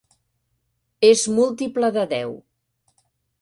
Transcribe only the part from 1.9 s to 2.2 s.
de